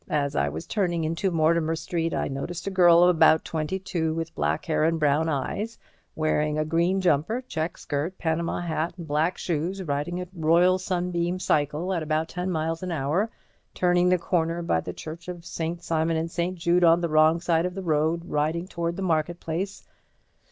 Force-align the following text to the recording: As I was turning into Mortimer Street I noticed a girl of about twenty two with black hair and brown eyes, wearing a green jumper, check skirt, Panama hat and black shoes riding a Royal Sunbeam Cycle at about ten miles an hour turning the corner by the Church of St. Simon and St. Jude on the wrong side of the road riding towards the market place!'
As 0.09 0.35
I 0.35 0.49
was 0.49 0.65
turning 0.65 1.03
into 1.03 1.29
Mortimer 1.29 1.75
Street 1.75 2.11
I 2.11 2.27
noticed 2.27 2.65
a 2.65 2.71
girl 2.71 3.03
of 3.03 3.09
about 3.15 3.45
twenty 3.45 3.77
two 3.77 4.15
with 4.15 4.33
black 4.33 4.65
hair 4.65 4.83
and 4.83 4.99
brown 4.99 5.29
eyes, 5.29 5.77
wearing 6.15 6.57
a 6.57 6.65
green 6.65 7.01
jumper, 7.01 7.43
check 7.47 7.77
skirt, 7.77 8.17
Panama 8.17 8.61
hat 8.61 8.95
and 8.97 9.05
black 9.07 9.37
shoes 9.37 9.83
riding 9.83 10.19
a 10.19 10.27
Royal 10.33 10.79
Sunbeam 10.79 11.37
Cycle 11.37 11.93
at 11.93 12.01
about 12.01 12.29
ten 12.29 12.49
miles 12.49 12.81
an 12.81 12.91
hour 12.91 13.29
turning 13.75 14.09
the 14.09 14.17
corner 14.17 14.63
by 14.63 14.81
the 14.81 14.91
Church 14.91 15.27
of 15.27 15.45
St. 15.45 15.83
Simon 15.83 16.17
and 16.17 16.31
St. 16.31 16.55
Jude 16.57 16.83
on 16.83 17.01
the 17.01 17.07
wrong 17.07 17.39
side 17.39 17.67
of 17.67 17.75
the 17.75 17.83
road 17.83 18.25
riding 18.25 18.67
towards 18.67 18.95
the 18.97 19.03
market 19.03 19.39
place!' 19.39 19.85